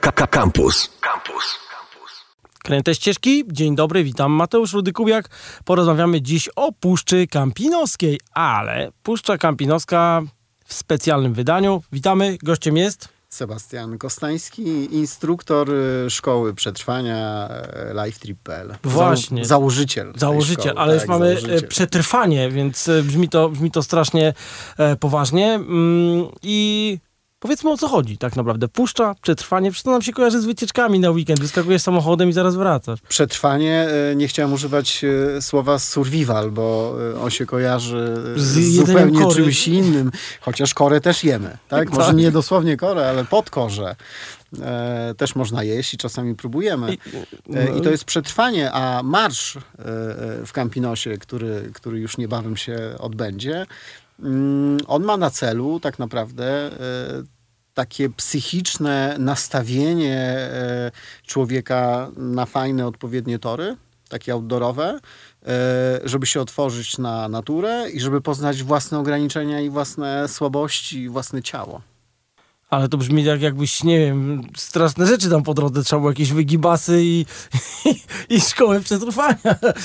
[0.00, 0.90] Campus.
[1.00, 1.58] Campus.
[2.64, 5.28] Kręte ścieżki, dzień dobry, witam Mateusz Rudykubiak.
[5.64, 10.22] Porozmawiamy dziś o Puszczy Kampinoskiej, ale Puszcza Kampinoska
[10.64, 11.82] w specjalnym wydaniu.
[11.92, 13.08] Witamy, gościem jest...
[13.28, 17.48] Sebastian Kostański, instruktor y, szkoły przetrwania
[17.90, 18.74] y, LifeTrip.pl.
[18.84, 19.44] Właśnie.
[19.44, 20.12] założyciel.
[20.16, 21.68] Założyciel, szkoły, ale tak, już mamy e, założyciel.
[21.68, 24.34] przetrwanie, więc e, brzmi to, brzmi to strasznie
[24.78, 25.54] e, poważnie.
[25.54, 26.98] Mm, I
[27.44, 28.68] powiedzmy o co chodzi tak naprawdę.
[28.68, 31.40] Puszcza, przetrwanie, przecież to nam się kojarzy z wycieczkami na weekend.
[31.40, 33.00] Wyskakujesz samochodem i zaraz wracasz.
[33.08, 35.04] Przetrwanie, y, nie chciałem używać
[35.38, 39.34] y, słowa survival, bo y, on się kojarzy Z zupełnie kory.
[39.34, 41.90] czymś innym, chociaż korę też jemy, tak?
[41.90, 42.16] Może Tak.
[42.16, 43.96] nie dosłownie korę, ale podkorze.
[44.62, 46.96] E, też można jeść i czasami próbujemy.
[47.54, 52.56] E, I to jest przetrwanie, a marsz e, e, w Campinosie, który, który już niebawem
[52.56, 53.66] się odbędzie,
[54.22, 56.70] mm, on ma na celu tak naprawdę e,
[57.74, 60.90] takie psychiczne nastawienie e,
[61.26, 63.76] człowieka na fajne, odpowiednie tory,
[64.08, 64.98] takie outdoorowe,
[65.46, 71.42] e, żeby się otworzyć na naturę i żeby poznać własne ograniczenia i własne słabości, własne
[71.42, 71.93] ciało.
[72.74, 76.32] Ale to brzmi jak jakbyś, nie wiem, straszne rzeczy tam po drodze trzeba było jakieś
[76.32, 77.26] wygibasy i,
[77.84, 78.00] i,
[78.36, 79.36] i szkołę przetrwania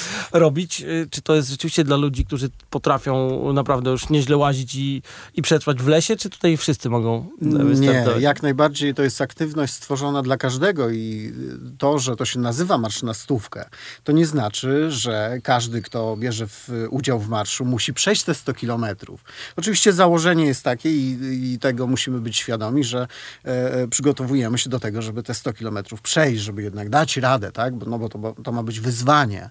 [0.32, 0.82] robić.
[0.82, 5.02] Y, Czy to jest rzeczywiście dla ludzi, którzy potrafią naprawdę już nieźle łazić i,
[5.36, 8.24] i przetrwać w lesie, czy tutaj wszyscy mogą Nie, wystartować?
[8.24, 11.34] jak najbardziej to jest aktywność stworzona dla każdego i
[11.78, 13.70] to, że to się nazywa marsz na stówkę,
[14.04, 18.54] to nie znaczy, że każdy, kto bierze w, udział w marszu, musi przejść te 100
[18.54, 19.24] kilometrów.
[19.56, 21.18] Oczywiście założenie jest takie i,
[21.54, 23.08] i tego musimy być świadomi, że
[23.44, 27.76] e, przygotowujemy się do tego, żeby te 100 kilometrów przejść, żeby jednak dać radę, tak?
[27.76, 29.50] Bo- No bo to, to ma być wyzwanie.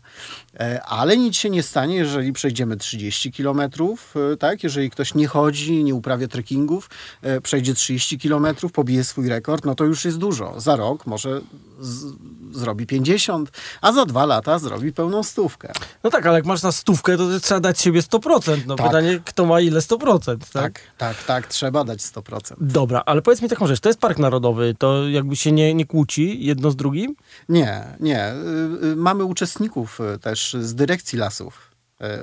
[0.60, 4.62] E, ale nic się nie stanie, jeżeli przejdziemy 30 kilometrów, e, tak?
[4.64, 6.90] Jeżeli ktoś nie chodzi, nie uprawia trekkingów,
[7.22, 10.60] e, przejdzie 30 kilometrów, pobije swój rekord, no to już jest dużo.
[10.60, 11.40] Za rok może
[11.80, 12.04] z,
[12.52, 15.72] zrobi 50, a za dwa lata zrobi pełną stówkę.
[16.04, 18.66] No tak, ale jak masz na stówkę, to trzeba dać siebie 100%.
[18.66, 18.86] No Tak.
[18.86, 20.62] pytanie, kto ma ile 100%, tak?
[20.62, 22.54] Tak, tak, tak, trzeba dać 100%.
[22.60, 25.86] Dobra, ale powiedz mi taką rzecz, to jest park narodowy, to jakby się nie, nie
[25.86, 27.16] kłóci jedno z drugim?
[27.48, 28.32] Nie, nie.
[28.32, 31.68] Y, y, Mamy uczestników y, też z dyrekcji lasów.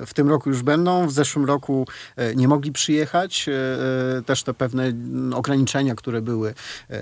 [0.06, 1.86] W tym roku już będą, w zeszłym roku
[2.36, 3.46] nie mogli przyjechać.
[4.26, 6.54] Też te pewne mm, ograniczenia, które były,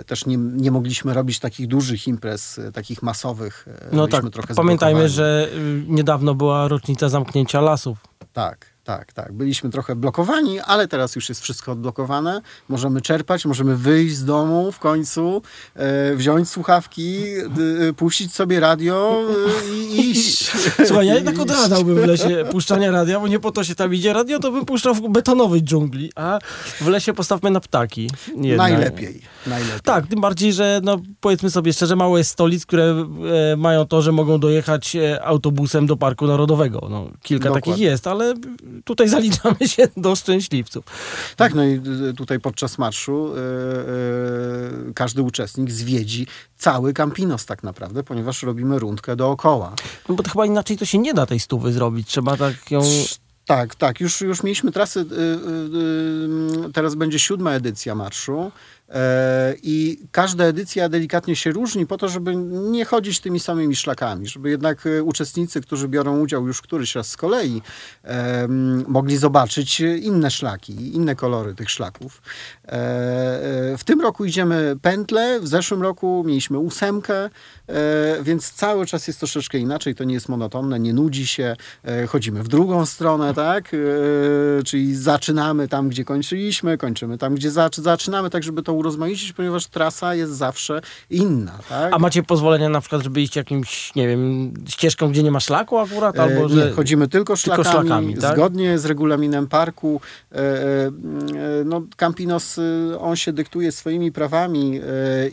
[0.06, 3.66] też nie, nie mogliśmy robić takich dużych imprez, takich masowych.
[3.92, 5.48] No Byliśmy tak, pamiętajmy, że
[5.88, 7.98] niedawno była rocznica zamknięcia lasów.
[8.32, 9.32] Tak, tak, tak.
[9.32, 12.40] Byliśmy trochę blokowani, ale teraz już jest wszystko odblokowane.
[12.68, 15.42] Możemy czerpać, możemy wyjść z domu w końcu,
[15.74, 17.24] e, wziąć słuchawki,
[17.88, 19.22] y, puścić sobie radio
[19.70, 20.52] y, i iść.
[20.86, 24.12] Słuchaj, ja jednak odradzałbym w lesie puszczania radia, bo nie po to się tam idzie.
[24.12, 26.38] Radio to bym puszczał w betonowej dżungli, a
[26.80, 28.10] w lesie postawmy na ptaki.
[28.28, 28.72] Jednak.
[28.72, 29.80] Najlepiej, najlepiej.
[29.82, 33.06] Tak, tym bardziej, że no, powiedzmy sobie szczerze, mało jest stolic, które
[33.52, 36.86] e, mają to, że mogą dojechać e, autobusem do Parku Narodowego.
[36.90, 37.72] No, kilka Dokładnie.
[37.72, 38.34] takich jest, ale
[38.84, 40.84] tutaj zaliczamy się do szczęśliwców.
[41.36, 41.80] Tak, no i
[42.10, 43.38] y, tutaj podczas marszu y,
[44.90, 46.26] y, każdy uczestnik zwiedzi
[46.56, 49.74] cały Campinos tak naprawdę, ponieważ robimy rundkę dookoła.
[50.08, 52.08] No bo to chyba inaczej to się nie da tej stówy zrobić.
[52.08, 52.82] Trzeba tak ją...
[53.46, 54.00] Tak, tak.
[54.00, 55.00] Już, już mieliśmy trasy.
[55.00, 58.52] y, y, y, teraz będzie siódma edycja marszu.
[58.94, 62.36] E, I każda edycja delikatnie się różni po to, żeby
[62.70, 67.10] nie chodzić tymi samymi szlakami, żeby jednak e, uczestnicy, którzy biorą udział już któryś raz
[67.10, 67.62] z kolei,
[68.88, 72.22] mogli zobaczyć inne szlaki, inne kolory tych szlaków.
[72.64, 72.70] E,
[73.78, 77.30] W tym roku idziemy pętle, w zeszłym roku mieliśmy ósemkę,
[78.22, 81.56] więc cały czas jest troszeczkę inaczej, to nie jest monotonne, nie nudzi się,
[82.08, 83.72] chodzimy w drugą stronę, tak?
[84.64, 89.66] Czyli zaczynamy tam, gdzie kończyliśmy, kończymy tam, gdzie zac- zaczynamy, tak żeby to urozmaicić, ponieważ
[89.66, 90.80] trasa jest zawsze
[91.10, 91.94] inna, tak?
[91.94, 95.78] A macie pozwolenia na przykład, żeby iść jakimś, nie wiem, ścieżką, gdzie nie ma szlaku
[95.78, 96.18] akurat?
[96.18, 96.66] Albo E, że...
[96.66, 98.36] Nie, chodzimy tylko szlakami, szlakami, tak?
[98.36, 100.00] zgodnie z regulaminem parku.
[100.32, 100.90] E, e,
[101.64, 102.60] No, Campinos,
[103.00, 104.80] on się dyktuje swoimi prawami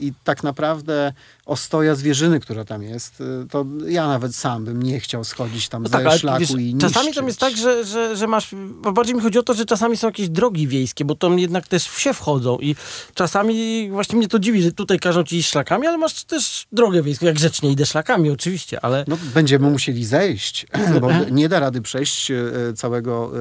[0.01, 1.13] i tak naprawdę
[1.51, 5.84] ostoja zwierzyny, która tam jest, e, to ja nawet sam bym nie chciał schodzić tam
[5.84, 7.16] No ze tak, szlaku wiesz, i czasami niszczyć.
[7.16, 9.97] tam jest tak, że, że, że masz, bo bardziej mi chodzi o to, że czasami
[9.97, 12.76] są jakieś drogi wiejskie, bo tam jednak też wsie wchodzą i
[13.14, 17.03] czasami właśnie mnie to dziwi, że tutaj każą ci iść szlakami, ale masz też drogę
[17.03, 20.66] wiejską, jak grzecznie idę szlakami oczywiście, ale No, będziemy musieli zejść,
[21.02, 22.43] bo nie da rady przejść e,
[22.76, 23.31] całego,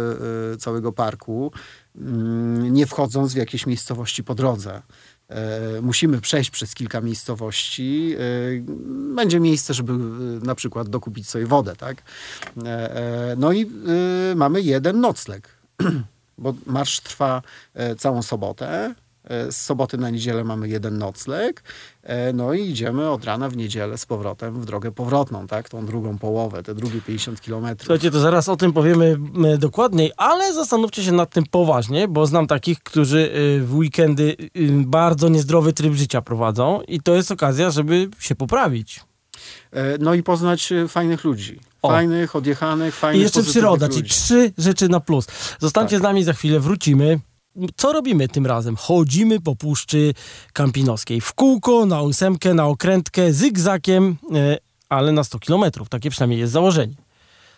[0.51, 1.53] e, e, całego parku,
[1.97, 4.83] mm, nie wchodząc w jakieś miejscowości po drodze.
[5.31, 8.15] E, Musimy przejść przez kilka miejscowości.
[8.19, 8.21] E,
[9.15, 9.97] Będzie miejsce, żeby e,
[10.47, 12.03] na przykład dokupić sobie wodę, tak?
[13.37, 13.71] No i
[14.37, 15.49] mamy jeden nocleg,
[16.39, 17.43] bo marsz trwa
[17.99, 18.95] całą sobotę.
[19.25, 21.63] E, Z soboty na niedzielę mamy jeden nocleg,
[22.03, 25.69] e, no i idziemy od rana w niedzielę z powrotem w drogę powrotną, tak?
[25.69, 27.87] Tą drugą połowę, te drugie 50 kilometrów.
[27.87, 29.17] Słuchajcie, to zaraz o tym powiemy
[29.59, 34.71] dokładniej, ale zastanówcie się nad tym poważnie, bo znam takich, którzy y, w weekendy y,
[34.87, 39.01] bardzo niezdrowy tryb życia prowadzą i to jest okazja, żeby się poprawić.
[39.73, 41.61] E, No i poznać e, fajnych ludzi.
[41.83, 41.89] O.
[41.89, 45.27] Fajnych, odjechanych, fajnych, I jeszcze przyroda, czyli trzy rzeczy na plus.
[45.59, 46.01] Zostańcie Tak.
[46.01, 47.21] z nami, za chwilę wrócimy.
[47.77, 48.77] Co robimy tym razem?
[48.77, 50.15] Chodzimy po Puszczy
[50.53, 51.21] Kampinoskiej.
[51.21, 54.59] W kółko, na ósemkę, na okrętkę, zygzakiem, e,
[54.89, 55.89] ale na 100 kilometrów.
[55.89, 56.95] Takie przynajmniej jest założenie.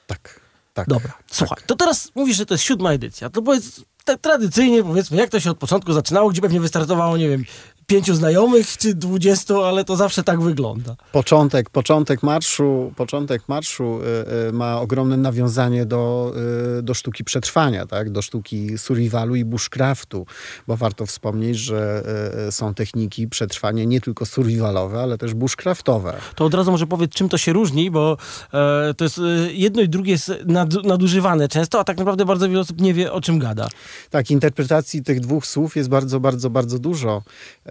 [0.07, 0.41] Tak,
[0.75, 0.89] tak.
[0.89, 3.31] Dobra, słuchaj, to teraz mówisz, że to jest siódma edycja.
[3.31, 7.29] To powiedz tak tradycyjnie, powiedzmy, jak to się od początku zaczynało, gdzie pewnie wystartowało, nie
[7.29, 7.45] wiem,
[7.87, 10.97] pięciu znajomych czy dwudziestu, ale to zawsze tak wygląda.
[11.13, 16.33] Początek, początek marszu, początek marszu y, y, ma ogromne nawiązanie do,
[16.79, 18.11] y, do sztuki przetrwania, tak?
[18.11, 20.27] do sztuki survivalu i bushcraftu,
[20.67, 22.03] bo warto wspomnieć, że
[22.51, 26.17] są techniki przetrwania nie tylko survivalowe, ale też bushcraftowe.
[26.35, 28.17] To od razu może powiedz, czym to się różni, bo
[28.55, 32.49] e, to jest e, jedno i drugie jest nad, nadużywane często, a tak naprawdę bardzo
[32.49, 33.69] wiele osób nie wie, o czym gada.
[34.11, 37.23] Tak, interpretacji tych dwóch słów jest bardzo, bardzo, bardzo dużo.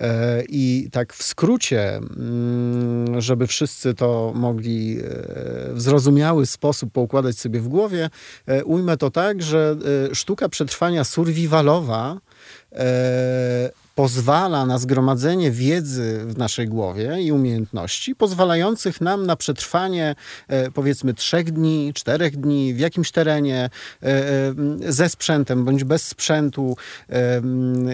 [0.01, 5.03] E, I tak w skrócie, mm, żeby wszyscy to mogli e,
[5.73, 8.09] w zrozumiały sposób poukładać sobie w głowie,
[8.45, 9.75] e, ujmę to tak, że
[10.13, 12.17] sztuka przetrwania survivalowa
[14.01, 20.15] pozwala na zgromadzenie wiedzy w naszej głowie i umiejętności, pozwalających nam na przetrwanie
[20.47, 23.69] e, powiedzmy trzech dni, czterech dni w jakimś terenie
[24.03, 26.77] e, e, ze sprzętem bądź bez sprzętu,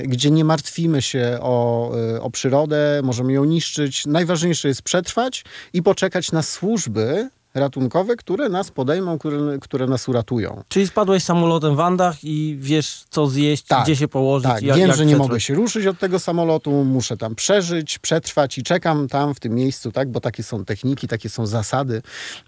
[0.03, 4.05] gdzie nie martwimy się o, o przyrodę, możemy ją niszczyć.
[4.05, 10.63] Najważniejsze jest przetrwać i poczekać na służby ratunkowe, które nas podejmą, które, które nas uratują.
[10.67, 14.47] Czyli spadłeś samolotem w Andach i wiesz, co zjeść, Tak, gdzie się położyć.
[14.51, 15.29] Tak, jak, wiem, jak że nie przetrwać.
[15.29, 19.53] mogę się ruszyć od tego samolotu, muszę tam przeżyć, przetrwać i czekam tam w tym
[19.55, 22.01] miejscu, tak, bo takie są techniki, takie są zasady,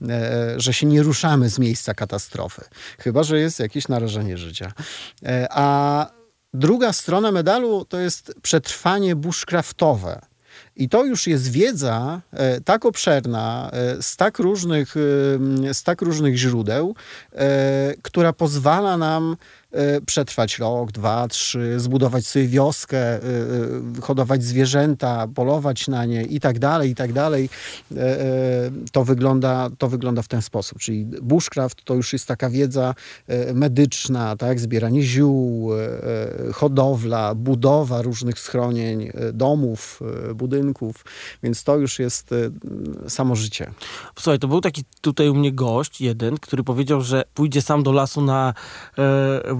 [0.10, 2.62] e, że się nie ruszamy z miejsca katastrofy,
[3.00, 4.72] chyba że jest jakieś narażenie życia.
[5.26, 6.08] E, a
[6.54, 10.22] druga strona medalu to jest przetrwanie bushcraftowe.
[10.80, 16.02] I to już jest wiedza e, tak obszerna, e, z tak różnych, e, z tak
[16.02, 16.96] różnych źródeł,
[18.02, 19.36] która pozwala nam
[20.06, 23.20] przetrwać rok, dwa, trzy, zbudować sobie wioskę,
[24.02, 27.50] hodować zwierzęta, polować na nie i tak dalej, i tak dalej.
[28.92, 30.80] To wygląda, to wygląda w ten sposób.
[30.80, 32.96] Czyli bushcraft to już jest taka wiedza
[33.54, 34.60] medyczna, tak?
[34.60, 35.72] zbieranie ziół,
[36.54, 40.00] hodowla, budowa różnych schronień, domów,
[40.30, 40.34] e,
[40.74, 41.06] budynków,
[41.44, 43.72] więc to już jest e, samo życie.
[44.16, 47.92] Słuchaj, to był taki tutaj u mnie gość, jeden, który powiedział, że pójdzie sam do
[47.92, 48.54] lasu na
[48.98, 49.04] e,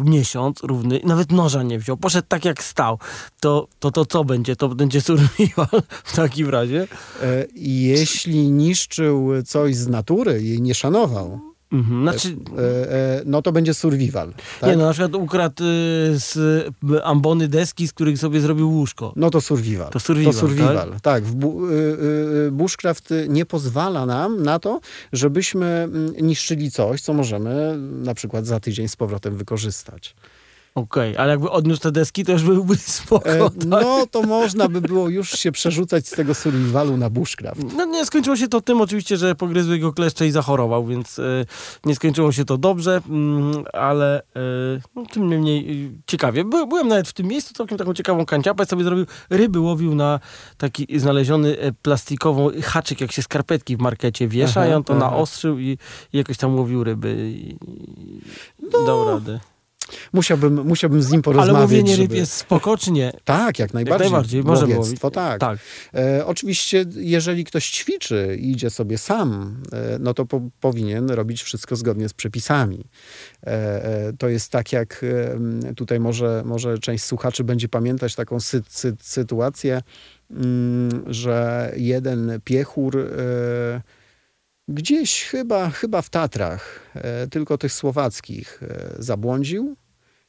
[0.06, 1.98] miesiąc równy i nawet noża nie wziął.
[1.98, 3.00] Poszedł tak jak stał.
[3.40, 4.56] To to, to co będzie?
[4.56, 6.88] To będzie survival w takim razie?
[7.22, 11.40] E, Jeśli niszczył coś z natury, jej nie szanował,
[11.72, 12.02] Mhm.
[12.04, 14.34] Znaczy, e, e, no to będzie survival.
[14.62, 14.70] Tak?
[14.70, 15.68] nie no, na przykład ukradł y,
[16.20, 16.38] z
[17.04, 19.14] ambony deski, z których sobie zrobił łóżko.
[19.16, 19.90] No to survival.
[19.90, 20.96] To survival, To survival.
[21.02, 21.74] Tak, bu, y,
[22.48, 24.80] y, bushcraft nie pozwala nam na to,
[25.14, 30.16] żebyśmy mm, niszczyli coś, co możemy na przykład za tydzień z powrotem wykorzystać.
[30.80, 33.30] Okej, ale jakby odniósł te deski, to już byłby spoko.
[33.30, 33.66] E, tak?
[33.66, 37.62] no to można by było już się przerzucać z tego survivalu na bushcraft.
[37.78, 41.24] No nie skończyło się to tym oczywiście, że pogryzły go kleszcze i zachorował, więc e,
[41.86, 44.42] nie skończyło się to dobrze, mm, ale e,
[44.96, 46.44] no, tym niemniej e, ciekawie.
[46.44, 49.06] By, byłem nawet w tym miejscu, całkiem taką ciekawą kanciapę sobie zrobił.
[49.30, 50.20] Ryby łowił na
[50.58, 55.10] taki znaleziony plastikową haczyk, jak się skarpetki w markecie wiesza Aha, i on to aha.
[55.10, 55.78] naostrzył i,
[56.14, 57.50] i jakoś tam łowił ryby i,
[58.60, 59.40] i dał radę.
[60.14, 61.62] Musiałbym, musiałbym z nim Ale porozmawiać.
[61.62, 63.12] łowienie ryb żeby- jest spoko, czy nie?
[63.26, 64.08] Tak, jak najbardziej.
[64.12, 65.40] najbardziej, możemy Łowiectwo, tak.
[65.40, 65.60] Tak.
[65.94, 71.44] E, oczywiście, jeżeli ktoś ćwiczy i idzie sobie sam, e, no to po, powinien robić
[71.44, 72.86] wszystko zgodnie z przepisami.
[73.44, 73.48] E,
[74.08, 75.06] e, to jest tak, jak
[75.76, 79.82] tutaj może, może część słuchaczy będzie pamiętać taką sy, sy, sytuację,
[80.32, 83.82] mm, że jeden piechur e,
[84.74, 89.76] gdzieś chyba, chyba w Tatrach, e, tylko tych słowackich, e, zabłądził.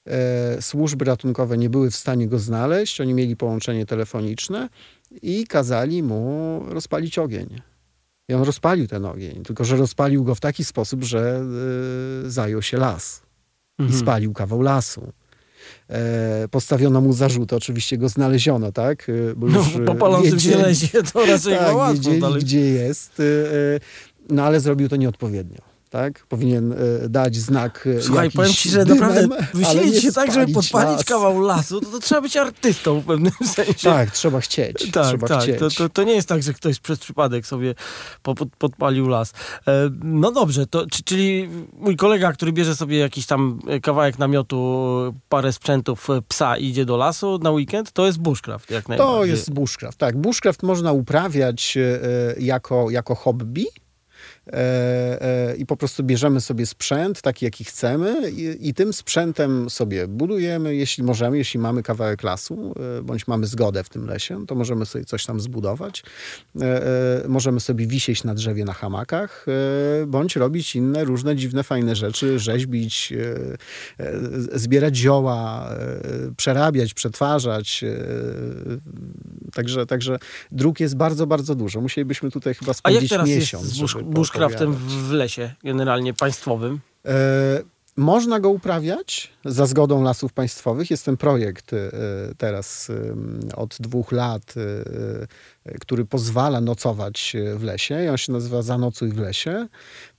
[0.06, 4.68] E, Służby ratunkowe nie były w stanie go znaleźć, oni mieli połączenie telefoniczne
[5.23, 7.61] i kazali mu rozpalić ogień.
[8.28, 11.44] I on rozpalił ten ogień, tylko że rozpalił go w taki sposób, że
[12.25, 13.23] zajął się las
[13.78, 14.00] i Mhm.
[14.00, 15.12] spalił kawał lasu.
[16.50, 19.06] Postawiono mu zarzuty, oczywiście go znaleziono, tak?
[19.37, 22.40] Bo No, już, e, po palącym się wiedzieli- to raczej tak, łatwo wiedzieli, dalej.
[22.42, 23.23] gdzie jest,
[24.30, 25.60] no ale zrobił to nieodpowiednio.
[25.90, 26.26] tak?
[26.26, 26.76] Powinien e,
[27.08, 31.40] dać znak e, Słuchaj, powiem ci, że dymem, naprawdę wysilić się tak, żeby podpalić kawał
[31.40, 33.90] lasu, to, to trzeba być artystą w pewnym sensie.
[33.90, 34.90] Tak, trzeba chcieć.
[34.92, 35.42] Tak, trzeba tak.
[35.42, 35.58] chcieć.
[35.58, 37.75] To, to, to nie jest tak, że ktoś przez przypadek sobie
[38.22, 39.32] po, pod, podpalił las.
[39.66, 45.14] E, no dobrze, to, czy, czyli mój kolega, który bierze sobie jakiś tam kawałek namiotu,
[45.28, 49.16] parę sprzętów psa i idzie do lasu na weekend, to jest bushcraft jak najbardziej.
[49.16, 50.16] To jest bushcraft, tak.
[50.16, 51.78] Bushcraft można uprawiać
[52.38, 53.66] jako, jako hobby.
[54.47, 59.70] E, e, I po prostu bierzemy sobie sprzęt, taki jaki chcemy, i, i tym sprzętem
[59.70, 64.47] sobie budujemy, jeśli możemy, jeśli mamy kawałek lasu, e, bądź mamy zgodę w tym lesie,
[64.47, 66.02] to możemy sobie coś tam zbudować.
[67.28, 69.47] Możemy sobie wisieć na drzewie na hamakach,
[70.06, 73.12] bądź robić inne różne dziwne, fajne rzeczy, rzeźbić,
[74.54, 75.70] zbierać zioła,
[76.37, 77.85] przerabiać, przetwarzać.
[79.50, 80.19] Także, także
[80.52, 81.80] dróg jest bardzo, bardzo dużo.
[81.80, 83.64] Musielibyśmy tutaj chyba A jak spędzić teraz miesiąc.
[83.64, 86.80] jest z bush, bushcraftem w lesie, generalnie państwowym?
[87.07, 87.62] E,
[87.97, 90.90] można go uprawiać za zgodą lasów państwowych.
[90.90, 91.90] Jest ten projekt e,
[92.38, 94.61] teraz e, od dwóch lat, e,
[95.80, 98.06] który pozwala nocować e, w lesie.
[98.10, 99.68] On się nazywa Zanocuj w lesie.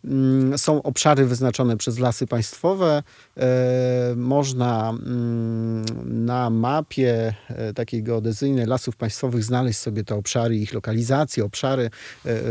[0.05, 3.03] Mm, Są obszary wyznaczone przez lasy państwowe.
[3.37, 5.85] E, Można mm,
[6.25, 11.45] na mapie e, takiej geodezyjnej lasów państwowych znaleźć sobie te obszary, ich lokalizacje.
[11.45, 11.89] Obszary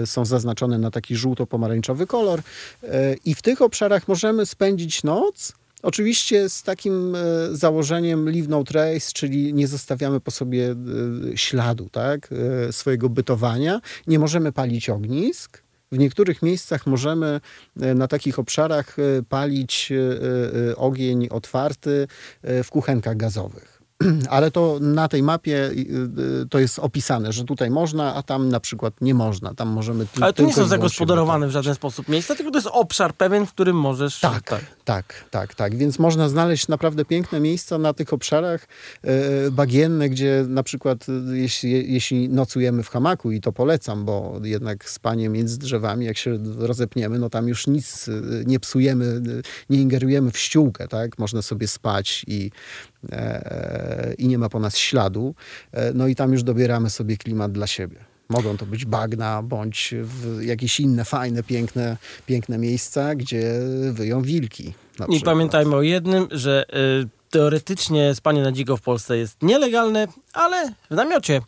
[0.04, 2.40] są zaznaczone na taki żółto-pomarańczowy kolor.
[3.24, 5.59] I w tych obszarach możemy spędzić noc.
[5.82, 7.18] Oczywiście z takim e,
[7.52, 10.74] założeniem leave no trace, czyli nie zostawiamy po sobie
[11.32, 12.28] e, śladu tak,
[12.68, 13.80] e, swojego bytowania.
[14.06, 15.62] Nie możemy palić ognisk.
[15.92, 17.40] W niektórych miejscach możemy
[17.76, 18.96] na takich obszarach
[19.28, 19.92] palić
[20.76, 22.06] ogień otwarty
[22.42, 23.79] w kuchenkach gazowych.
[24.30, 28.48] Ale to na tej mapie y, y, to jest opisane, że tutaj można, a tam
[28.48, 29.54] na przykład nie można.
[29.54, 32.58] Tam możemy ty- Ale to nie tylko są zagospodarowane w żaden sposób miejsca, tylko to
[32.58, 34.20] jest obszar pewien, w którym możesz...
[34.20, 38.66] Tak, tak, tak, tak, Więc można znaleźć naprawdę piękne miejsca na tych obszarach
[39.02, 44.90] e, bagienne, gdzie na przykład jeśli, jeśli nocujemy w hamaku i to polecam, bo jednak
[44.90, 48.10] spanie między drzewami, jak się rozepniemy, no tam już nic
[48.46, 49.20] nie psujemy,
[49.70, 51.18] nie ingerujemy w ściółkę, tak?
[51.18, 52.50] Można sobie spać i,
[54.18, 55.34] i nie ma po nas śladu.
[55.72, 57.96] E, no i tam już dobieramy sobie klimat dla siebie.
[58.28, 59.94] Mogą to być bagna, bądź
[60.40, 63.52] jakieś inne fajne, piękne, piękne miejsca, gdzie
[63.92, 64.74] wyją wilki.
[65.08, 66.64] I pamiętajmy o jednym, że
[67.04, 71.40] y, teoretycznie spanie na dziko w Polsce jest nielegalne, ale w namiocie.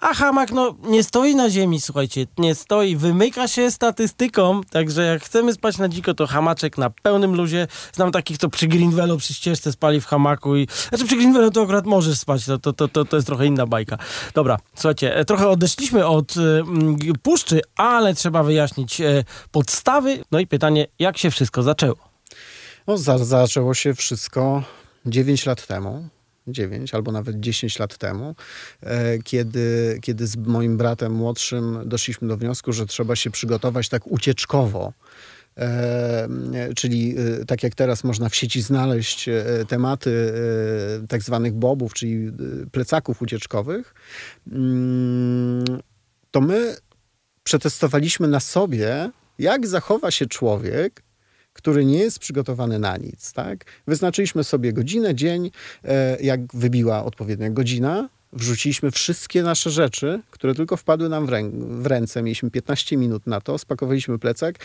[0.00, 5.24] A hamak, no, nie stoi na ziemi, słuchajcie, nie stoi, wymyka się statystyką, także jak
[5.24, 7.66] chcemy spać na dziko, to hamaczek na pełnym luzie.
[7.92, 10.68] Znam takich, co przy Greenwellu, przy ścieżce spali w hamaku i...
[10.88, 13.98] Znaczy przy Greenwellu to akurat możesz spać, to, to, to, to, jest trochę inna bajka.
[14.34, 16.62] Dobra, słuchajcie, e, trochę odeszliśmy od y,
[17.22, 20.24] puszczy, ale trzeba wyjaśnić e, podstawy.
[20.32, 21.96] No i pytanie, jak się wszystko zaczęło?
[22.86, 24.62] No, za, zaczęło się wszystko
[25.06, 26.08] 9 lat temu.
[26.52, 28.34] 9 albo nawet 10 lat temu,
[28.80, 34.06] e, kiedy, kiedy z moim bratem młodszym doszliśmy do wniosku, że trzeba się przygotować tak
[34.06, 34.92] ucieczkowo.
[35.56, 36.28] E,
[36.76, 40.32] czyli e, tak jak teraz można w sieci znaleźć e, tematy
[41.02, 42.30] e, tak zwanych bobów, czyli e,
[42.72, 43.94] plecaków ucieczkowych,
[44.52, 45.64] mm,
[46.30, 46.76] to my
[47.42, 51.02] przetestowaliśmy na sobie, jak zachowa się człowiek,
[51.60, 53.32] który nie jest przygotowany na nic.
[53.32, 53.64] Tak?
[53.86, 55.50] Wyznaczyliśmy sobie godzinę, dzień,
[55.84, 61.82] e, jak wybiła odpowiednia godzina, wrzuciliśmy wszystkie nasze rzeczy, które tylko wpadły nam w, rę-
[61.82, 62.22] w ręce.
[62.22, 64.58] Mieliśmy 15 minut na to, spakowaliśmy plecak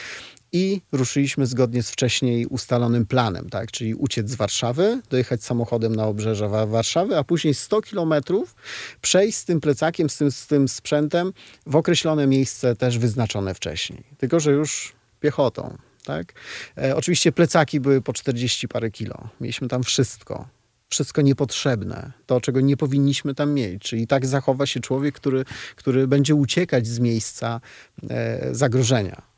[0.52, 3.72] i ruszyliśmy zgodnie z wcześniej ustalonym planem, tak?
[3.72, 8.56] czyli uciec z Warszawy, dojechać samochodem na obrzeże Wa- Warszawy, a później 100 kilometrów
[9.02, 11.34] przejść z tym plecakiem, z tym, z tym sprzętem
[11.66, 14.04] w określone miejsce też wyznaczone wcześniej.
[14.18, 15.78] Tylko, że już piechotą.
[16.06, 16.34] Tak?
[16.78, 19.30] E, oczywiście plecaki były po 40 parę kilo.
[19.42, 20.48] Mieliśmy tam wszystko.
[20.90, 23.84] Wszystko niepotrzebne, to czego nie powinniśmy tam mieć.
[23.84, 25.46] Czyli tak zachowa się człowiek, który,
[25.76, 27.62] który będzie uciekać z miejsca
[28.10, 29.36] e, zagrożenia.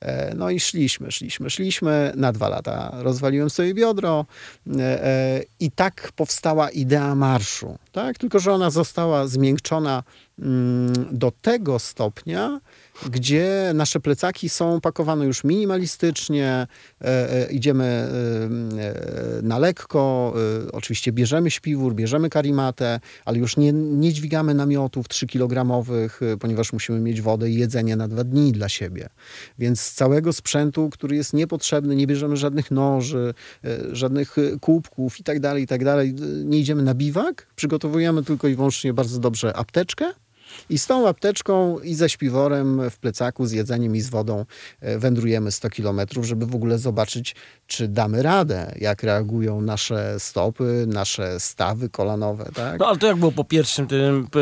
[0.00, 2.12] E, No i szliśmy, szliśmy, szliśmy.
[2.16, 4.26] Na dwa lata rozwaliłem sobie biodro
[4.66, 7.78] e, e, i tak powstała idea marszu.
[7.92, 8.18] Tak?
[8.18, 10.02] Tylko, że ona została zmiękczona
[11.12, 12.60] do tego stopnia,
[13.10, 16.66] gdzie nasze plecaki są pakowane już minimalistycznie,
[17.00, 18.08] e, e, idziemy e,
[19.38, 20.34] e, na lekko,
[20.66, 26.72] e, oczywiście bierzemy śpiwór, bierzemy karimatę, ale już nie, nie dźwigamy namiotów 3-kilogramowych, e, ponieważ
[26.72, 29.08] musimy mieć wodę i jedzenie na dwa dni dla siebie.
[29.58, 33.34] Więc z całego sprzętu, który jest niepotrzebny, nie bierzemy żadnych noży,
[33.92, 35.80] żadnych kubków i tak dalej, i tak.
[36.44, 40.12] Nie idziemy na biwak, przygotowujemy tylko i wyłącznie bardzo dobrze apteczkę,
[40.70, 44.44] I z tą apteczką i ze śpiworem w plecaku, z jedzeniem i z wodą
[44.80, 47.34] e, wędrujemy 100 kilometrów, żeby w ogóle zobaczyć,
[47.66, 52.80] czy damy radę, jak reagują nasze stopy, nasze stawy kolanowe, tak?
[52.80, 54.40] No ale to jak było po pierwszym tym, p-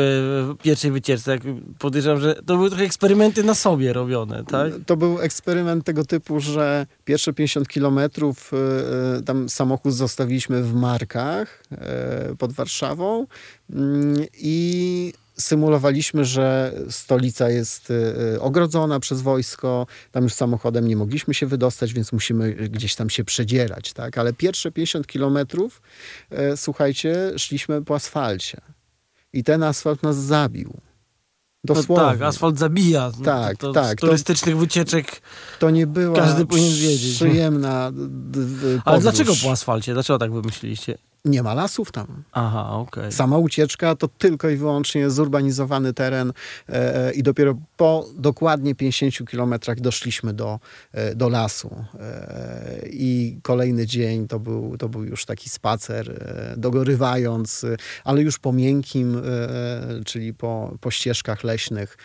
[0.63, 1.37] pierwszej wycieczce?
[1.79, 4.73] Podejrzewam, że to były trochę eksperymenty na sobie robione, tak?
[4.85, 11.63] To był eksperyment tego typu, że pierwsze 50 kilometrów e, tam samochód zostawiliśmy w Markach
[11.71, 13.27] e, pod Warszawą
[13.69, 17.91] mm, i symulowaliśmy, że stolica jest
[18.35, 23.09] e, ogrodzona przez wojsko, tam już samochodem nie mogliśmy się wydostać, więc musimy gdzieś tam
[23.09, 24.17] się przedzierać, tak?
[24.17, 25.81] Ale pierwsze 50 kilometrów,
[26.29, 28.61] e, słuchajcie, szliśmy po asfalcie.
[29.33, 30.73] I ten asfalt nas zabił.
[31.67, 32.05] No Dosłownie.
[32.05, 33.11] tak, asfalt zabija.
[33.19, 35.21] No Tak, to, to tak, Z to- turystycznych wycieczek.
[35.59, 37.15] To nie była Każdy powinien wiedzieć.
[37.15, 39.01] przyjemna d- d- Ale podróż.
[39.03, 39.93] dlaczego po asfalcie?
[39.93, 40.97] Dlaczego tak wymyśliliście?
[41.25, 42.23] Nie ma lasów tam.
[42.31, 43.11] Aha, okej.
[43.11, 46.33] Sama ucieczka to tylko i wyłącznie zurbanizowany teren
[46.69, 50.59] e, e, i dopiero po dokładnie 50 kilometrach doszliśmy do,
[50.91, 51.85] e, do lasu.
[51.99, 58.21] E, I kolejny dzień to był, to był już taki spacer, e, dogorywając, e, ale
[58.21, 59.21] już po miękkim,
[60.05, 61.97] czyli po, po ścieżkach leśnych.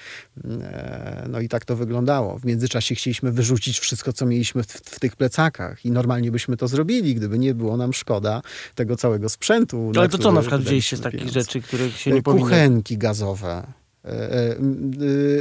[0.44, 2.38] E, No i tak to wyglądało.
[2.38, 6.68] W międzyczasie chcieliśmy wyrzucić wszystko, co mieliśmy w, w tych plecakach i normalnie byśmy to
[6.68, 8.42] zrobili, gdyby nie było nam szkoda
[8.74, 9.92] tego całego sprzętu.
[9.96, 12.44] Ale to co na przykład wzięliście z takich rzeczy, których się nie powinno?
[12.46, 13.66] Kuchenki gazowe,
[14.04, 14.56] e, e,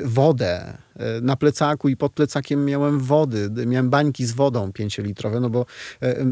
[0.04, 0.78] wodę.
[0.96, 5.66] E, Na plecaku i pod plecakiem miałem wody, miałem bańki z wodą pięciolitrowe, no bo
[6.02, 6.26] e,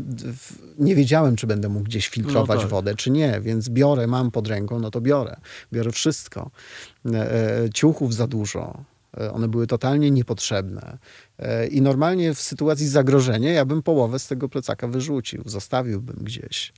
[0.80, 2.72] nie wiedziałem, czy będę mógł gdzieś filtrować No tak.
[2.72, 5.36] wodę, czy nie, więc biorę, mam pod ręką, no to biorę.
[5.74, 6.52] Biorę wszystko.
[7.14, 7.32] E,
[7.64, 8.84] e, Ciuchów za dużo.
[9.18, 10.98] E, One były totalnie niepotrzebne.
[11.40, 16.74] E, I normalnie w sytuacji zagrożenia ja bym połowę z tego plecaka wyrzucił, zostawiłbym gdzieś,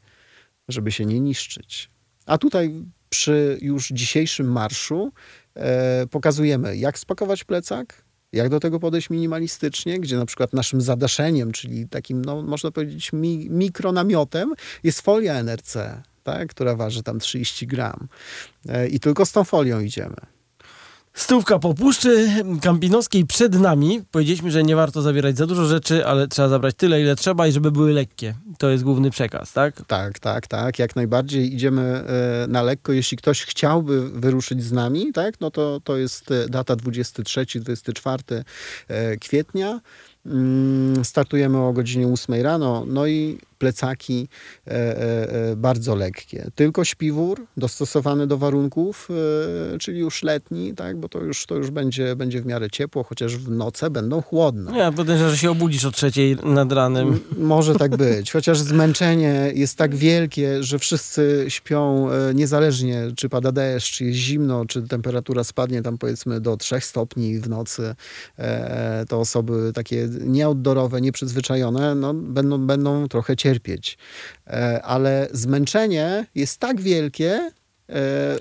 [0.69, 1.89] żeby się nie niszczyć.
[2.25, 5.11] A tutaj przy już dzisiejszym marszu
[5.55, 11.51] e, pokazujemy, jak spakować plecak, jak do tego podejść minimalistycznie, gdzie na przykład naszym zadaszeniem,
[11.51, 17.67] czyli takim, no, można powiedzieć, mi, mikronamiotem, jest folia NRC, tak, która waży tam 30
[17.67, 18.07] gram.
[18.67, 20.15] E, I tylko z tą folią idziemy.
[21.19, 22.27] Stówka po puszczy
[22.61, 24.01] kampinowskiej przed nami.
[24.11, 27.51] Powiedzieliśmy, że nie warto zabierać za dużo rzeczy, ale trzeba zabrać tyle, ile trzeba i
[27.51, 28.35] żeby były lekkie.
[28.57, 29.81] To jest główny przekaz, tak?
[29.87, 30.79] Tak, tak, tak.
[30.79, 32.93] Jak najbardziej idziemy e, na lekko.
[32.93, 38.43] Jeśli ktoś chciałby wyruszyć z nami, tak, no to, to jest e, data 23-24
[38.87, 39.79] e, kwietnia.
[40.25, 44.27] Mm, Startujemy o godzinie 8 rano, no i plecaki
[44.67, 46.51] e, e, e, bardzo lekkie.
[46.55, 49.09] Tylko śpiwór dostosowany do warunków,
[49.79, 53.37] czyli już letni, tak, bo to już, to już będzie, będzie w miarę ciepło, chociaż
[53.37, 54.77] w noce będą chłodne.
[54.77, 57.19] Ja podejrzewam, że się obudzisz o trzeciej nad ranem.
[57.37, 63.97] Może tak być, chociaż zmęczenie jest tak wielkie, że wszyscy śpią niezależnie, czy pada deszcz,
[63.97, 67.95] czy jest zimno, czy temperatura spadnie tam powiedzmy do 3 stopni w nocy.
[69.09, 73.97] To osoby takie nieoutdoorowe, nieprzyzwyczajone, no, będą, będą trochę cierpieć.
[74.47, 77.51] E, Ale zmęczenie jest tak wielkie,
[77.89, 77.93] e,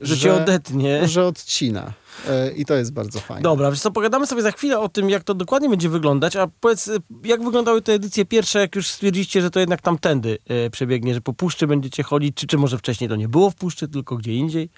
[0.02, 1.08] Że cię odetnie.
[1.08, 1.92] że odcina.
[2.28, 3.42] E, I to jest bardzo fajne.
[3.42, 6.48] Dobra, wiesz co, pogadamy sobie za chwilę o tym, jak to dokładnie będzie wyglądać, a
[6.60, 10.70] powiedz, y, jak wyglądały te edycje pierwsze, jak już stwierdziliście, że to jednak tamtędy y,
[10.70, 13.88] przebiegnie, że po puszczy będziecie chodzić, czy, czy może wcześniej to nie było w puszczy,
[13.88, 14.70] tylko gdzie indziej?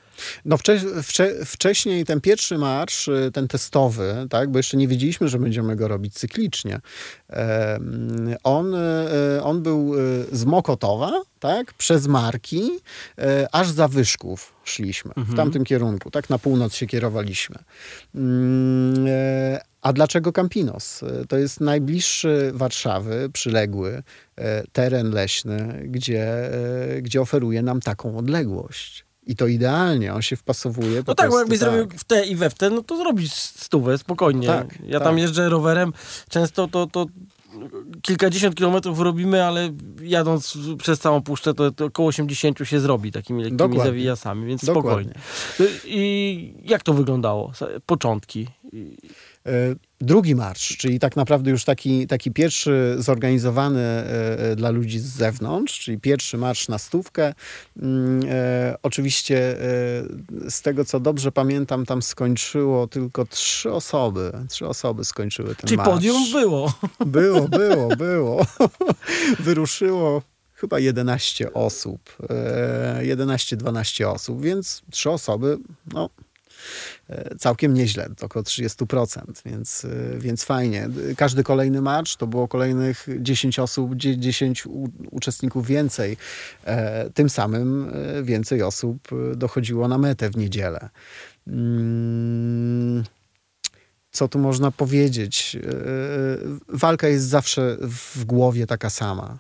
[0.45, 5.39] No wcze, wcze, wcześniej ten pierwszy marsz, ten testowy, tak, bo jeszcze nie wiedzieliśmy, że
[5.39, 6.81] będziemy go robić cyklicznie.
[8.43, 8.75] On,
[9.43, 9.93] on był
[10.33, 12.71] z Mokotowa, tak, przez Marki,
[13.53, 17.30] aż za Wyszków szliśmy, w tamtym kierunku, tak, na północ się kierowaliśmy.
[18.15, 21.03] Mm, e, A dlaczego Campinos?
[21.03, 24.03] E, To jest najbliższy Warszawy, przyległy
[24.37, 26.51] e, teren leśny, gdzie,
[27.03, 29.05] gdzie oferuje nam taką odległość.
[29.27, 31.03] I to idealnie, on się wpasowuje.
[31.03, 31.69] po No tak, bo jakbyś tak.
[31.71, 34.47] zrobił w te i we w te, no to zrobisz stówę, spokojnie.
[34.47, 35.09] Tak, ja tak.
[35.09, 35.93] tam jeżdżę rowerem,
[36.29, 37.07] często to, to
[38.03, 43.43] kilkadziesiąt kilometrów robimy, ale jadąc przez całą puszczę, to, to około 80 się zrobi takimi
[43.43, 43.85] lekkimi Dokładnie.
[43.85, 45.13] zawijasami, więc Dokładnie.
[45.55, 45.81] spokojnie.
[45.85, 47.53] I jak to wyglądało?
[47.87, 48.47] Początki.
[49.47, 49.51] E,
[50.03, 55.05] Drugi marsz, czyli tak naprawdę już taki, taki pierwszy zorganizowany e, e, dla ludzi z
[55.05, 57.35] zewnątrz, czyli pierwszy marsz na stówkę.
[57.83, 58.21] Mm,
[58.83, 59.57] Oczywiście
[60.49, 64.33] z tego co dobrze pamiętam, tam skończyło tylko trzy osoby.
[64.49, 65.91] Trzy osoby skończyły ten Czyli marsz.
[65.91, 66.73] podium było.
[67.07, 68.47] Było, było, było.
[69.41, 70.23] Wyruszyło
[70.55, 72.17] chyba 11 osób.
[72.31, 75.59] e, 11-12 osób, więc trzy osoby,
[75.93, 76.11] no
[77.39, 80.89] całkiem nieźle, około 30%, więc, e, więc fajnie.
[81.17, 86.17] Każdy kolejny marsz to było kolejnych 10 osób, dzie- 10 u- uczestników więcej.
[86.65, 88.99] E, Tym samym e, więcej osób
[89.33, 90.89] e, dochodziło na metę w niedzielę.
[91.47, 93.05] Mm,
[94.13, 95.57] co tu można powiedzieć?
[95.57, 95.71] E,
[96.69, 99.39] walka jest zawsze w głowie taka sama.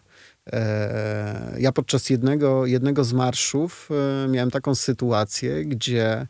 [0.53, 3.89] E, ja podczas jednego, jednego z marszów
[4.25, 6.27] e, miałem taką sytuację, gdzie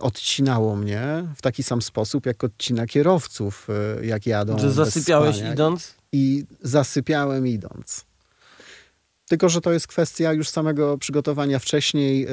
[0.00, 3.68] odcinało mnie w taki sam sposób, jak odcina kierowców,
[4.02, 4.58] jak jadą.
[4.58, 5.94] Że zasypiałeś idąc?
[6.12, 8.04] I zasypiałem idąc.
[9.28, 12.26] Tylko, że to jest kwestia już samego przygotowania wcześniej.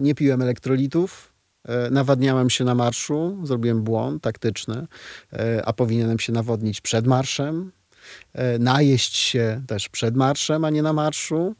[0.00, 1.34] Nie piłem elektrolitów,
[1.68, 4.86] E, nawadniałem się na marszu, zrobiłem błąd taktyczny,
[5.32, 7.72] e, a powinienem się nawodnić przed marszem.
[8.32, 11.54] E, najeść się też przed marszem, a nie na marszu.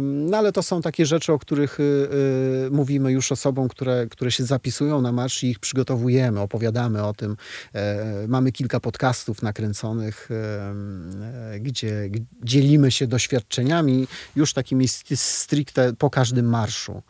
[0.00, 4.32] No ale to są takie rzeczy, o których y, y, mówimy już osobom, które, które
[4.32, 7.36] się zapisują na marsz i ich przygotowujemy, opowiadamy o tym.
[7.74, 12.10] E, mamy kilka podcastów nakręconych, e, gdzie
[12.42, 17.02] dzielimy się doświadczeniami już takimi stricte po każdym marszu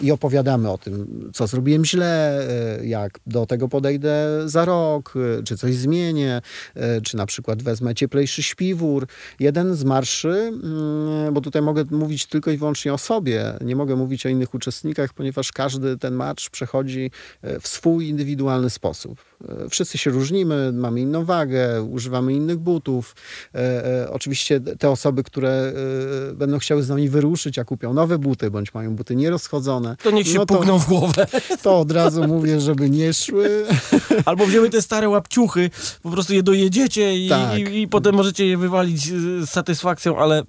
[0.00, 2.46] i opowiadamy o tym, co zrobiłem źle,
[2.82, 6.42] jak do tego podejdę za rok, czy coś zmienię,
[7.02, 9.06] czy na przykład wezmę cieplejszy śpiwór.
[9.40, 13.96] Jeden z marszy, mm, bo tutaj mogę mówić tylko i wyłącznie o sobie, nie mogę
[13.96, 17.10] mówić o innych uczestnikach, ponieważ każdy ten marsz przechodzi
[17.42, 19.18] e, w swój indywidualny sposób.
[19.48, 23.16] E, wszyscy się różnimy, mamy inną wagę, używamy innych butów.
[23.54, 25.72] E, oczywiście te osoby, które
[26.34, 29.96] będą chciały z nami wyruszyć, a kupią nowe buty, bądź mają buty nierozchodzone.
[30.02, 31.26] To niech się no to, pukną w głowę.
[31.62, 33.66] To od razu mówię, żeby nie szły.
[34.24, 35.70] Albo wzięły te stare łapciuchy,
[36.02, 37.58] po prostu je dojedziecie i, tak.
[37.58, 40.42] i, i potem możecie je wywalić z satysfakcją, ale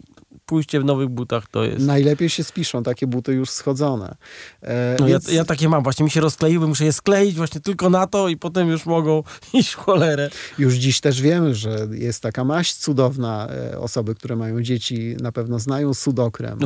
[0.45, 1.85] pójście w nowych butach to jest...
[1.85, 4.15] Najlepiej się spiszą takie buty już schodzone.
[4.61, 5.27] E, no więc...
[5.27, 8.29] ja, ja, takie mam, właśnie mi się rozkleiły, muszę je skleić właśnie tylko na to
[8.29, 10.29] i potem już mogą iść w cholerę.
[10.57, 13.47] Już dziś też wiemy, że jest taka maść cudowna.
[13.49, 16.59] E, osoby, które mają dzieci na pewno znają sudokrem.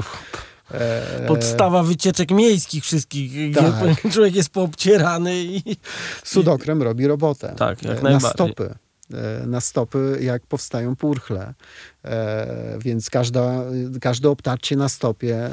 [0.72, 3.76] E, Podstawa wycieczek miejskich wszystkich, tak.
[3.76, 5.62] gdzie człowiek jest poobcierany i...
[6.24, 7.54] Sudokrem robi robotę.
[7.58, 8.76] Tak, jak na stopy
[9.46, 11.54] na stopy, jak powstają purchle.
[12.06, 13.64] E, więc każda,
[14.02, 15.52] każde obtarcie na stopie e,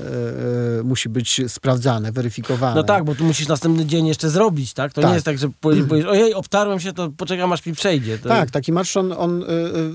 [0.80, 2.74] e, musi być sprawdzane, weryfikowane.
[2.74, 4.92] No tak, bo tu musisz następny dzień jeszcze zrobić, tak?
[4.92, 5.10] To tak.
[5.10, 8.18] nie jest tak, że powiesz, ojej, obtarłem się, to poczekam aż mi przejdzie.
[8.18, 8.28] To...
[8.28, 9.44] Tak, taki marsz, on, on,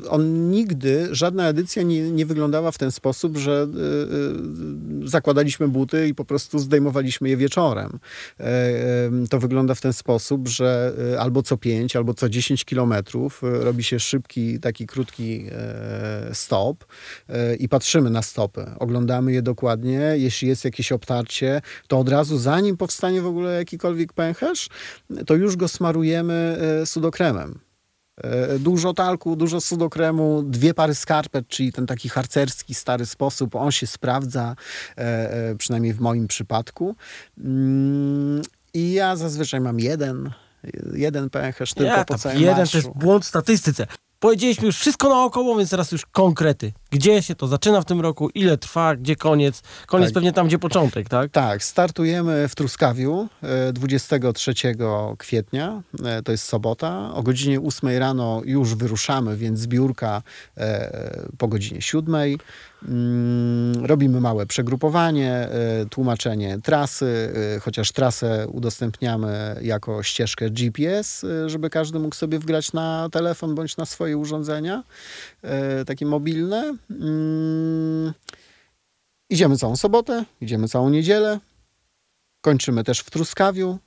[0.10, 3.68] on, nigdy, żadna edycja nie, nie wyglądała w ten sposób, że
[5.06, 8.00] zakładaliśmy buty i po prostu zdejmowaliśmy je wieczorem.
[9.30, 14.00] To wygląda w ten sposób, że albo co 5, albo co 10 kilometrów robi się
[14.00, 15.46] szybki, taki krótki
[16.42, 16.86] stop
[17.30, 18.66] e, i patrzymy na stopy.
[18.80, 20.00] Oglądamy je dokładnie.
[20.16, 24.70] Jeśli jest jakieś obtarcie, to od razu, zanim powstanie w ogóle jakikolwiek pęcherz,
[25.26, 27.60] to już go smarujemy e, sudokremem.
[28.18, 33.56] E, dużo talku, dużo sudokremu, dwie pary skarpet, czyli ten taki harcerski, stary sposób.
[33.56, 34.56] On się sprawdza,
[35.58, 36.96] przynajmniej w moim przypadku.
[37.38, 38.42] Mm,
[38.74, 40.32] I ja zazwyczaj mam jeden,
[40.94, 42.72] jeden pęcherz tylko ja, po całym Jeden marszu.
[42.72, 43.88] to jest błąd w statystyce.
[44.22, 46.72] Powiedzieliśmy już wszystko naokoło, więc teraz już konkrety.
[46.92, 49.62] Gdzie się to zaczyna w tym roku, ile trwa, gdzie koniec?
[49.88, 50.14] Koniec tak.
[50.14, 51.32] pewnie tam, gdzie początek, tak?
[51.32, 53.28] Tak, startujemy w Truskawiu
[53.74, 54.76] 23 e,
[55.18, 57.14] kwietnia, e, to jest sobota.
[57.14, 60.22] O godzinie 8 rano już wyruszamy, więc zbiórka
[60.58, 62.16] e, po godzinie 7.
[62.88, 65.50] Mm, robimy małe przegrupowanie,
[65.90, 73.56] tłumaczenie trasy, chociaż trasę udostępniamy jako ścieżkę GPS, żeby każdy mógł sobie wgrać na telefon
[73.56, 74.84] bądź na swoje urządzenia
[75.86, 76.78] takie mobilne.
[76.90, 78.14] Mm,
[79.30, 81.40] idziemy całą sobotę, idziemy całą niedzielę.
[82.42, 83.80] Kończymy też w Truskawiu.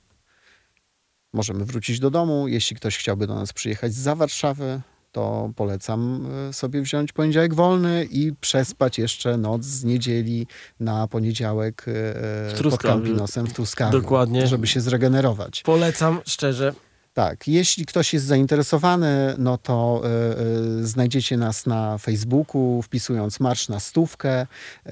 [1.33, 2.47] Możemy wrócić do domu.
[2.47, 4.81] Jeśli ktoś chciałby do nas przyjechać za Warszawy,
[5.15, 10.47] to polecam e, sobie wziąć poniedziałek wolny i przespać jeszcze noc z niedzieli
[10.79, 14.01] na poniedziałek e, pod Campinosem w Truskawiu.
[14.01, 14.47] Dokładnie.
[14.47, 15.61] Żeby się zregenerować.
[15.61, 16.73] Polecam szczerze.
[17.15, 23.69] Tak, jeśli ktoś jest zainteresowany, no to y, y, znajdziecie nas na Facebooku, wpisując Marsz
[23.69, 24.47] na Stówkę.
[24.85, 24.91] Y,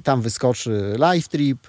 [0.00, 1.66] tam wyskoczy live trip,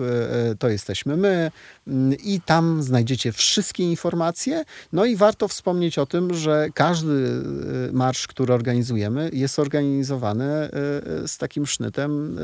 [0.60, 1.52] to jesteśmy my
[1.88, 4.64] mm, i tam znajdziecie wszystkie informacje.
[4.94, 7.44] No i warto wspomnieć o tym, że każdy
[7.94, 10.70] marsz, który organizujemy, jest organizowany
[11.28, 12.40] z takim sznytem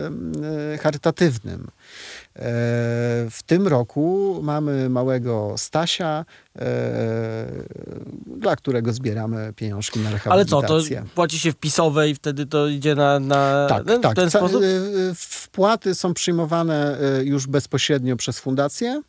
[0.82, 1.68] charytatywnym.
[3.30, 6.26] W tym roku mamy małego Stasia,
[8.38, 10.58] dla którego zbieramy pieniążki na rehabilitację.
[10.58, 14.16] Ale co, to płaci się wpisowe i wtedy to idzie na, na tak, ten, tak.
[14.16, 14.64] ten sposób?
[14.64, 19.02] E, wpłaty są przyjmowane e, już bezpośrednio przez fundację.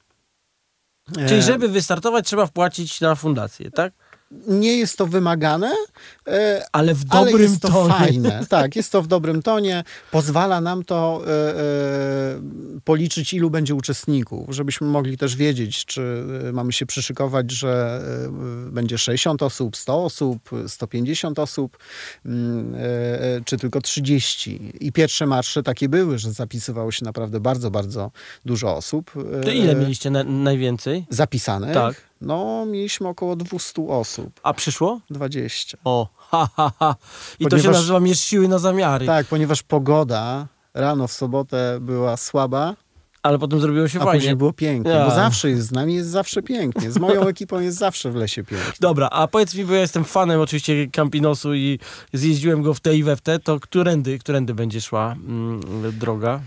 [1.28, 3.92] Czyli żeby wystartować, trzeba wpłacić na fundację, tak?
[4.30, 5.72] Nie jest to wymagane,
[6.28, 7.94] e, Ale w ale dobrym jest to tonie.
[7.94, 8.40] fajne.
[8.48, 9.84] Tak, jest to w dobrym tonie.
[10.10, 11.60] Pozwala nam to e, e,
[12.84, 18.00] policzyć, ilu będzie uczestników, żebyśmy mogli też wiedzieć, czy mamy się przyszykować, że
[18.70, 21.78] będzie 60 osób, 100 osób, 150 osób,
[22.26, 22.74] mm,
[23.44, 24.72] czy tylko 30.
[24.80, 28.10] I pierwsze marsze takie były, że zapisywało się naprawdę bardzo, bardzo
[28.44, 29.10] dużo osób.
[29.44, 31.06] To ile mieliście na, najwięcej?
[31.10, 31.74] Zapisanych?
[31.74, 32.06] Tak.
[32.20, 34.40] No, mieliśmy około 200 osób.
[34.42, 35.00] A przyszło?
[35.10, 35.78] 20.
[35.84, 36.94] O, ha, ha, ha.
[37.38, 39.06] I to się Ponieważ- nazywa mierz siły na zamiary.
[39.06, 42.74] Tak, ponieważ pogoda rano w sobotę była słaba,
[43.22, 44.20] Ale potem zrobiło się a fajnie.
[44.20, 44.92] później było pięknie.
[44.92, 45.04] Ja.
[45.08, 46.90] Bo zawsze jest z nami, jest zawsze pięknie.
[46.92, 48.72] Z moją ekipą jest zawsze w lesie pięknie.
[48.80, 51.78] Dobra, a powiedz mi, bo ja jestem fanem oczywiście Campinosu i
[52.12, 55.60] zjeździłem go w te i we w te, to którędy, którędy będzie szła mm,
[55.98, 56.40] droga?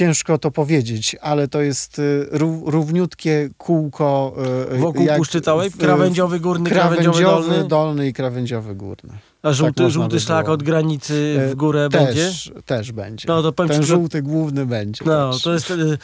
[0.00, 4.36] Ciężko to powiedzieć, ale to jest y, ró- równiutkie kółko.
[4.74, 5.70] y, Wokół jak Puszczy Całej?
[5.70, 7.68] w- Krawędziowy górny, krawędziowy, Krawędziowy dolny?
[7.68, 9.12] dolny i krawędziowy górny.
[9.46, 12.32] A żółty, można żółty by szlak od granicy w E, górę też, będzie?
[12.66, 13.28] Też będzie.
[13.28, 15.04] No to powiem Ten ci, żółty główny będzie.
[15.04, 15.42] No, też.
[15.42, 15.70] to jest.
[15.70, 15.98] y,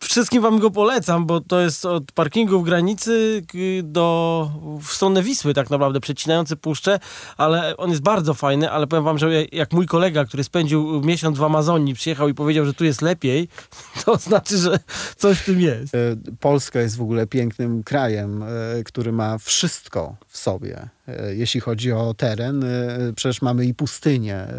[0.00, 3.42] Wszystkim wam go polecam, bo to jest od parkingu w granicy
[3.82, 4.50] do
[4.82, 6.98] w stronę Wisły, tak naprawdę, przecinający puszczę,
[7.36, 11.38] ale on jest bardzo fajny, ale powiem wam, że jak mój kolega, który spędził miesiąc
[11.38, 13.48] w Amazonii, przyjechał i powiedział, że tu jest lepiej,
[14.04, 14.78] to znaczy, że
[15.16, 15.94] coś w tym jest.
[15.94, 15.98] E,
[16.40, 18.46] Polska jest w ogóle pięknym krajem, e,
[18.84, 20.88] który ma wszystko w sobie.
[21.08, 24.36] E, Jeśli chodzi o teren, e, przecież mamy i pustynię.
[24.36, 24.50] e,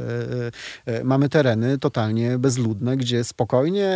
[0.85, 3.87] e, Mamy tereny totalnie bezludne, gdzie spokojnie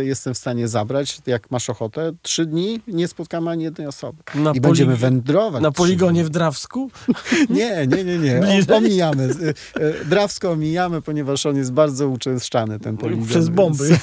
[0.00, 4.22] e, jestem w stanie zabrać, jak masz ochotę, trzy dni nie spotkamy ani jednej osoby.
[4.34, 5.62] Na I będziemy wędrować.
[5.62, 6.90] Na poligonie w Drawsku?
[7.50, 8.40] Nie, nie, nie, nie.
[8.70, 9.24] O, omijamy.
[9.24, 13.26] E, e, Drawsko omijamy, ponieważ on jest bardzo uczęszczany, ten poligon.
[13.26, 13.88] Przez bomby.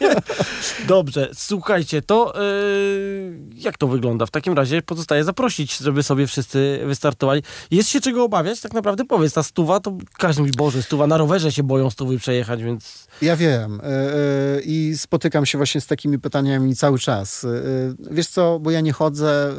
[0.00, 0.74] więc-.
[0.88, 4.26] Dobrze, słuchajcie, to yy, jak to wygląda?
[4.26, 6.80] W takim razie pozostaje zaprosić, żeby sobie wszyscy
[7.70, 8.60] Jest się czego obawiać?
[8.60, 12.18] Tak naprawdę powiedz, ta stuwa, to każdy mówi, Boże, stuwa, na rowerze się boją stówy
[12.18, 13.08] przejechać, więc...
[13.22, 17.44] Ja wiem e, e, i spotykam się właśnie z takimi pytaniami cały czas.
[17.44, 17.48] E,
[18.10, 19.54] Wiesz co, bo ja nie chodzę,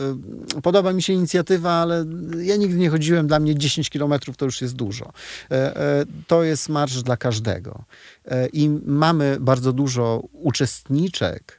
[0.63, 2.06] podoba mi się inicjatywa, ale
[2.41, 5.12] ja nigdy nie chodziłem, dla mnie 10 kilometrów to już jest dużo.
[6.28, 7.84] To jest marsz dla każdego.
[8.54, 11.59] I mamy bardzo dużo uczestniczek,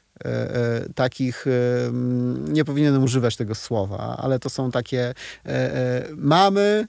[0.94, 5.14] takich, e, mm, nie powinienem używać tego słowa, ale to są takie e,
[5.46, 6.88] e, mamy,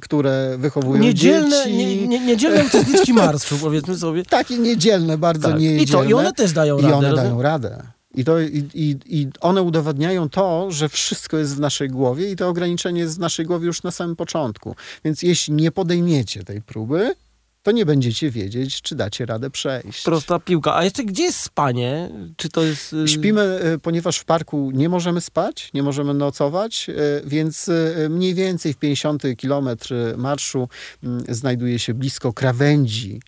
[0.00, 1.76] które wychowują Niedzielne, dzieci.
[1.76, 4.24] nie, nie, niedzielne uczestniczki marszu, powiedzmy sobie.
[4.24, 5.60] Takie niedzielne, bardzo Tak.
[5.60, 6.04] I niedzielne.
[6.04, 7.30] co, i one też dają I radę, one rozumiem?
[7.30, 7.82] dają radę.
[8.14, 12.36] I, to, i, i, I one udowadniają to, że wszystko jest w naszej głowie i
[12.36, 14.76] to ograniczenie jest w naszej głowie już na samym początku.
[15.04, 17.14] Więc jeśli nie podejmiecie tej próby,
[17.66, 20.02] to nie będziecie wiedzieć, czy dacie radę przejść.
[20.04, 20.76] Prosta piłka.
[20.76, 22.10] A jeszcze gdzie jest spanie?
[22.36, 22.92] Czy to jest...
[22.92, 27.70] y, Śpimy, y, ponieważ w parku nie możemy spać, nie możemy nocować, y, więc
[28.10, 30.68] mniej więcej w 50 kilometr marszu
[31.02, 33.20] mm, znajduje się blisko krawędzi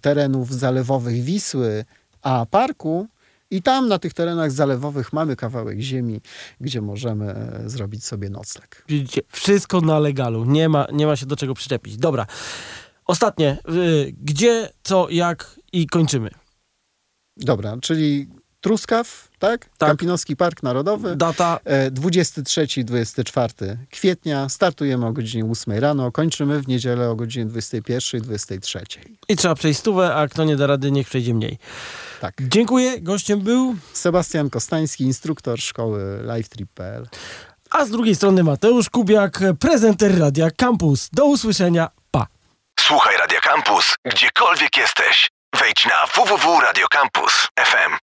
[0.00, 1.84] terenów zalewowych Wisły,
[2.22, 3.08] a parku.
[3.50, 6.20] I tam na tych terenach zalewowych mamy kawałek ziemi,
[6.60, 8.84] gdzie możemy e, zrobić sobie nocleg.
[8.88, 10.44] Widzicie, wszystko na legalu.
[10.44, 11.96] Nie ma, nie ma się do czego przyczepić.
[11.96, 12.26] Dobra.
[13.04, 13.58] Ostatnie.
[13.68, 16.30] Y, gdzie, co, jak i kończymy.
[17.36, 18.28] Dobra, czyli
[18.60, 19.64] Truskaw, tak?
[19.78, 19.88] Tak.
[19.88, 21.16] Kampinoski Park Narodowy.
[21.16, 24.48] Data 23-24 kwietnia.
[24.48, 28.80] Startujemy o godzinie 8 rano, kończymy w niedzielę o godzinie 21-23.
[29.28, 31.58] i trzeba przejść stówę, a kto nie da rady, niech przejdzie mniej.
[32.20, 32.34] Tak.
[32.40, 33.00] Dziękuję.
[33.00, 37.08] Gościem był, Sebastian Kostański, instruktor szkoły livetrip.pl.
[37.70, 41.08] a z drugiej strony Mateusz Kubiak, prezenter Radia Campus.
[41.12, 41.88] Do usłyszenia.
[42.10, 42.26] Pa.
[42.80, 45.30] Słuchaj Radio Campus, gdziekolwiek jesteś.
[45.60, 47.92] Wejdź na www.radiocampus.fm.